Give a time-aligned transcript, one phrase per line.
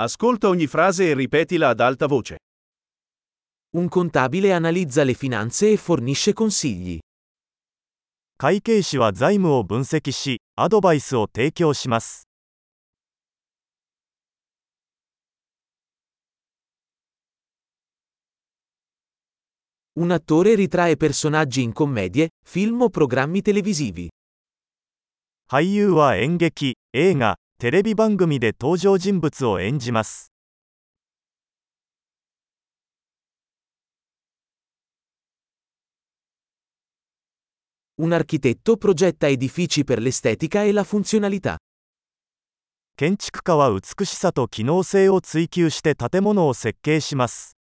[0.00, 2.36] Ascolta ogni frase e ripetila ad alta voce.
[3.70, 7.00] Un contabile analizza le finanze e fornisce consigli.
[8.36, 12.28] 会計士は財務を分析し、アドバイスを提供します。
[19.96, 24.10] Un attore ritrae personaggi in commedie, film o programmi televisivi.
[25.50, 30.32] 俳優は演劇、映画、 テレビ番組で登場人物を演じます。
[38.00, 41.56] Un architetto progetta edifici per l'estetica e la funzionalità.
[42.96, 47.57] 建築家は美しさと機能性を追求して建物を設計します。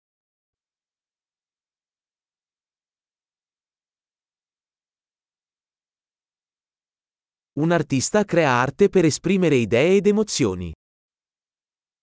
[7.53, 10.71] Un artista crea arte per esprimere idee ed emozioni.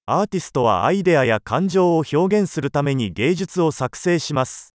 [0.04, 4.74] アーティストはアイデアや感情を表現するために芸術を作成します。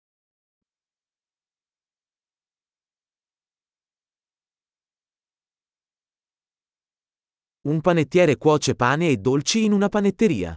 [7.64, 10.56] Un panettiere cuoce pane e dolci in una panetteria.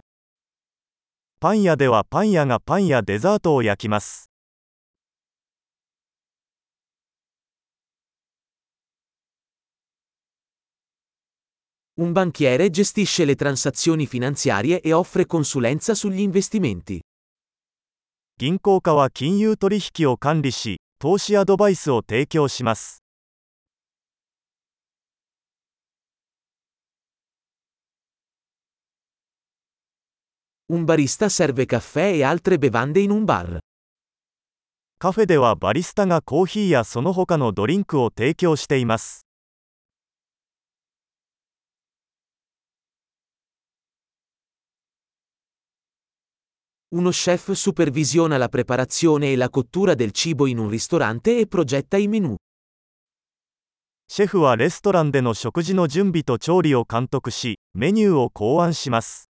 [1.38, 4.30] パン屋ではパン屋がパンやデザートを焼きます。
[11.99, 17.01] Un banchiere gestisce le transazioni finanziarie e offre consulenza sugli investimenti.
[18.37, 23.03] 銀行家は金融取引を管理し、投資アドバイスを提供します。
[30.69, 33.59] Un barista serve caffè e altre bevande in un bar.
[34.97, 39.24] カフェではバリスタがコーヒーやその他のドリンクを提供しています。
[46.95, 51.97] Uno chef supervisiona la preparazione e la cottura del cibo in un ristorante e progetta
[51.97, 52.35] i menù.
[54.13, 59.29] シェフはレストランでの食事の準備と調理を監督し、メニューを考案します。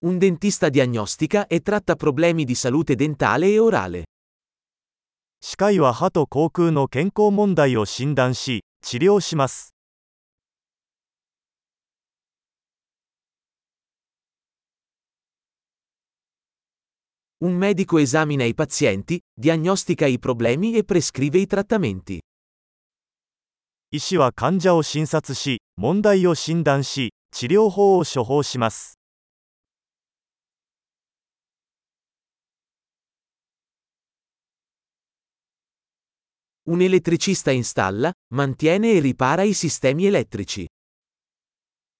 [0.00, 4.04] Un dentista diagnostica e tratta problemi di salute dentale e orale.
[5.40, 9.71] 歯科医は歯と口腔の健康問題を診断し、治療します。
[17.42, 22.18] Un medico esamina i pazienti, diagnostica i problemi e prescrive i trattamenti.
[23.90, 28.98] 医師は患者を診察し、問題を診断し、治療法を処方します。
[36.66, 40.66] Un elettricista installa, mantiene e ripara i sistemi elettrici.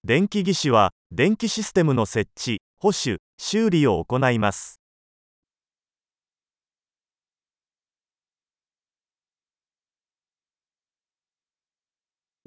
[0.05, 4.79] 電気技師は、電気システムの設置、保守、修理を行います。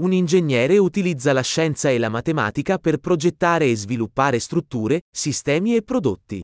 [0.02, 5.84] Un ingegnere utilizza la scienza e la matematica per progettare e sviluppare strutture, sistemi e
[5.84, 6.42] prodotti.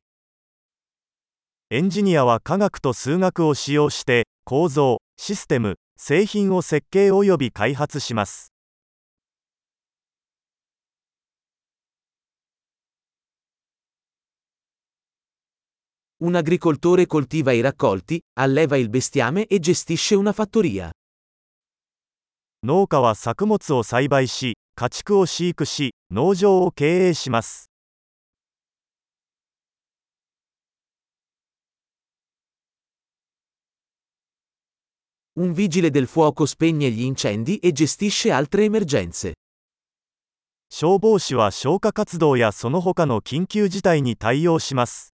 [1.69, 8.53] エンジニアは科学と数学を使用して、構造、システム、製品を設計及び開発します。
[16.19, 20.89] Un agricoltore coltiva i raccolti, alleva il bestiame e gestisce una fattoria.
[22.64, 27.72] 農家は作物を栽培し、家畜を飼育し、農場を経営します。
[35.34, 39.32] Un vigile del fuoco spegne gli incendi e gestisce altre emergenze.
[40.70, 45.11] 消防士は消火活動やその他の緊急事態に対応します。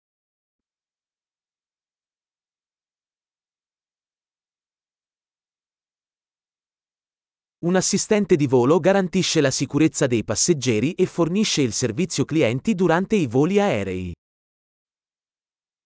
[7.63, 13.17] Un assistente di volo garantisce la sicurezza dei passeggeri e fornisce il servizio clienti durante
[13.17, 14.13] i voli aerei.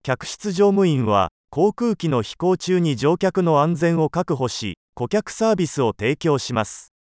[0.03, 6.94] 客室乗務員は、航空機の飛行中に乗客の安全を確保し、顧客サービスを提供します。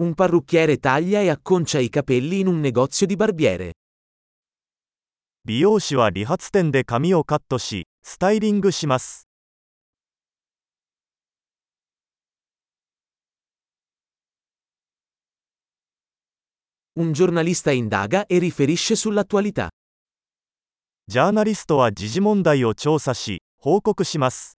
[0.00, 3.72] Un parrucchiere taglia e acconcia i capelli in un negozio di barbiere.
[5.47, 9.29] 美容師は理髪店で髪をカットし、スタイリングします。
[16.97, 19.69] Un giornalista indaga e riferisce sull'attualità.
[21.07, 24.56] ジャーナリストは時事問題を調査し報告します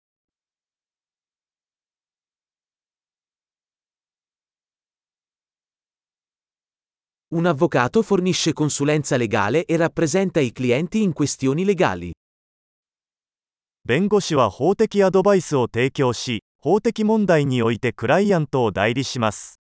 [7.35, 12.11] Un avvocato fornisce consulenza legale e rappresenta i clienti in questioni legali.
[13.85, 19.59] 弁護士は法的アドバイスを提供し法的問題においてクライアントを代理します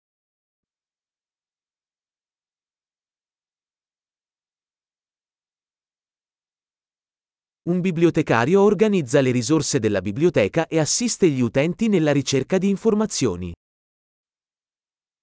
[7.64, 13.54] Un bibliotecario organizza le risorse della biblioteca e assiste gli utenti nella ricerca di informazioni.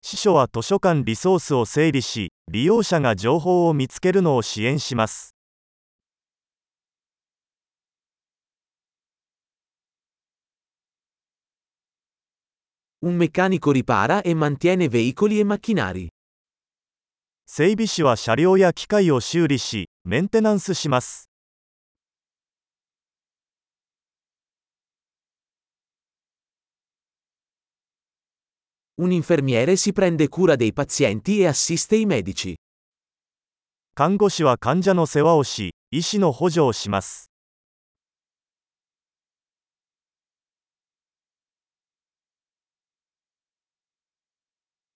[0.06, 5.34] 司書は図書館リソースを整理し利用者が情報を見つけるのを支援します
[13.02, 16.10] Un meccanico ripara e mantiene veicoli e macchinari.
[17.46, 21.33] 整備士は車両や機械を修理しメンテナンスします
[29.01, 32.55] Un infermiere si prende cura dei pazienti e assiste i medici.
[33.95, 37.33] 看護師は患者の世話をし医師の補助をします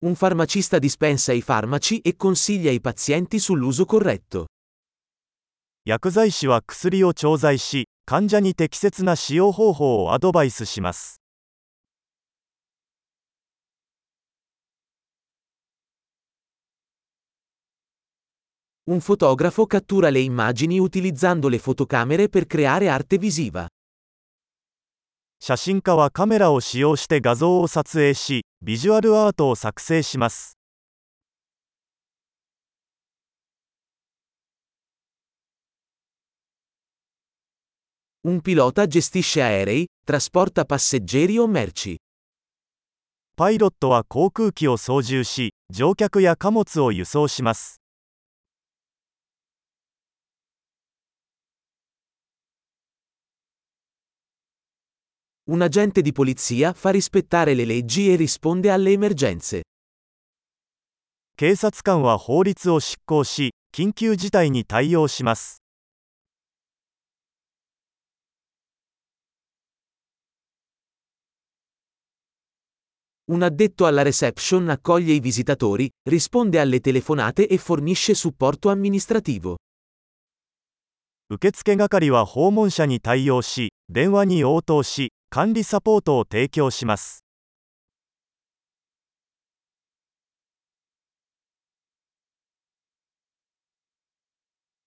[0.04, 4.46] Un farmacista dispensa i farmaci e consiglia i pazienti sull'uso corretto.
[5.84, 11.20] 薬剤師は薬を調剤し患者に適切な使用方法をアドバイスします
[18.90, 23.68] Un fotografo cattura le immagini utilizzando le fotocamere per creare arte visiva.
[25.38, 30.56] 写真家はカメラを使用して画像を撮影しビジュアルアートを作成します
[38.24, 41.98] Un pilota gestisce aerei, trasporta passeggeri o merci.
[43.36, 47.80] パイロットは航空機を操縦し乗客や貨物を輸送します
[55.50, 59.62] Un agente di polizia fa rispettare le leggi e risponde alle emergenze.
[61.36, 65.62] 警察官は法律を執行し緊急事態に対応します
[73.32, 79.56] Un addetto alla reception accoglie i visitatori, risponde alle telefonate e fornisce supporto amministrativo.
[81.30, 87.23] 受付係は訪問者に対応し電話に応答し 管理サポートを提供します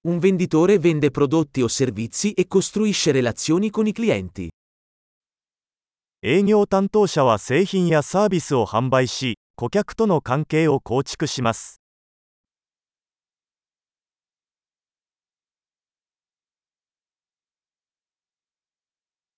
[0.03, 4.49] Un venditore vende prodotti o servizi e costruisce relazioni con i clienti.
[6.23, 11.80] 営業担当者は製品やサービスを販売し顧客との関係を構築します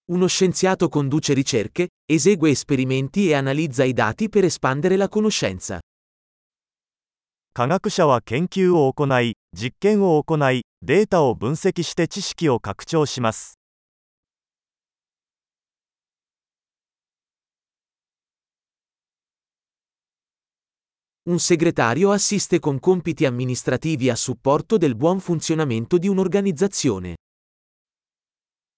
[0.09, 5.79] Uno scienziato conduce ricerche, esegue esperimenti e analizza i dati per espandere la conoscenza.
[7.53, 13.57] 科学者は研究を行い実験を行いデータを分析して知識を拡張します
[21.27, 27.15] Un segretario assiste con compiti amministrativi a supporto del buon funzionamento di un'organizzazione.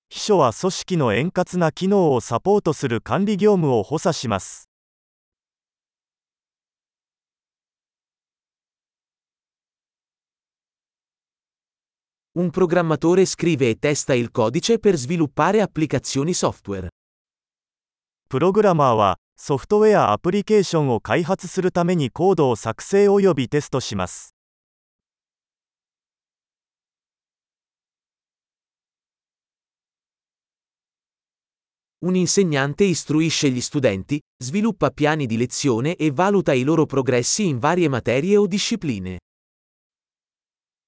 [0.08, 4.68] 秘書は組織の円滑な機能をサポートする管理業務を補佐します
[12.37, 16.88] Un programmatore scrive e testa il codice per sviluppare applicazioni software.
[18.28, 24.33] プログラマーはソフトウェアアプリケーションを開発するためにコードを作成およびテストします
[32.05, 37.59] Un insegnante istruisce gli studenti, sviluppa piani di lezione e valuta i loro progressi in
[37.59, 39.17] varie materie o discipline.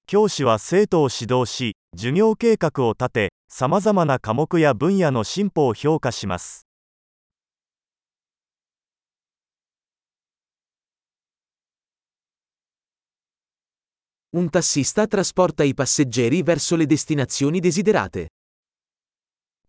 [0.06, 6.66] 教師は生徒を指導し授業計画を立てさまざまな科目や分野の進歩を評価します
[14.34, 18.28] Un tassista trasporta i passeggeri verso le destinazioni desiderate.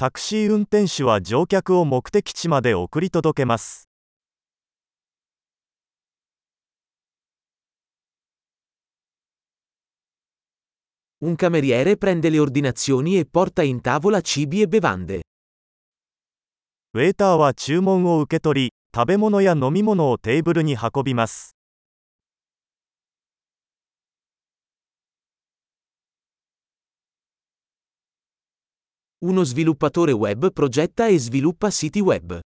[0.01, 3.89] タクシー運転手は乗客を目的地まで送り届けます
[11.21, 15.23] Un cameriere prende le ordinazioni e porta in tavola cibi e bevande.
[16.95, 21.58] ウェーターは注文を受け取り、食べ物や飲み物をテーブルに運びます。
[29.26, 32.42] Uno sviluppatore web progetta e sviluppa siti web.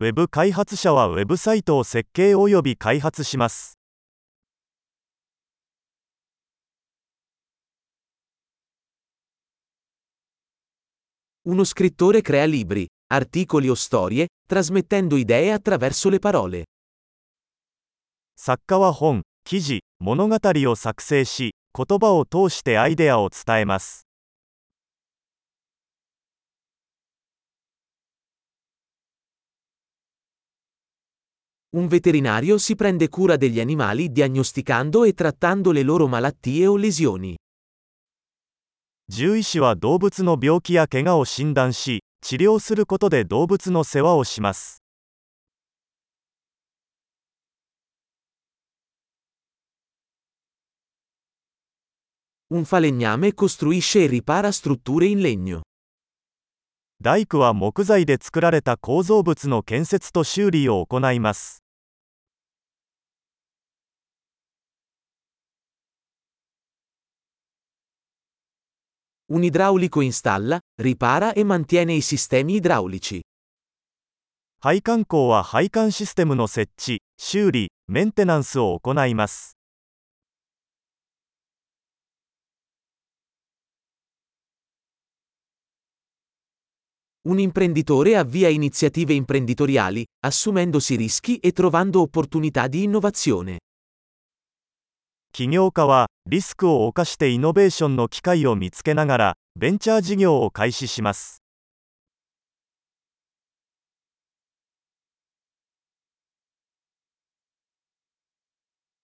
[0.00, 3.78] ウェブ開発者はウェブサイトを設計及び開発します。
[11.46, 16.64] Uno scrittore crea libri, articoli o storie, trasmettendo idee attraverso le parole.
[18.36, 24.06] 作家は本、記事、物語を作成し、言葉を通してアイデアを伝えます。
[31.76, 37.36] Un veterinario si prende cura degli animali diagnosticando e trattando le loro malattie o lesioni.
[39.06, 44.82] 獣医師は動物の病気や怪我を診断し、治療することで動物の世話をします。
[52.50, 55.62] Un falegname costruisce e ripara strutture in legno.
[57.01, 61.63] 大工は木材で作られた構造物の建設と修理を行います。
[69.29, 73.21] Un idraulico installa, ripara e mantiene i sistemi idraulici.
[74.59, 79.58] 配管工は配管システムの設置、修理、メンテナンスを行います。
[87.28, 93.58] Un imprenditore avvia iniziative imprenditoriali, assumendosi rischi e trovando opportunità di innovazione.
[95.32, 101.42] 起業家はリスクを冒してイノベーションの機会を見つけながらベンチャー事業を開始します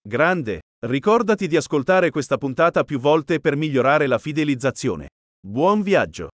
[0.02, 5.08] Grande, ricordati di ascoltare questa puntata più volte per migliorare la fidelizzazione.
[5.40, 6.30] Buon viaggio!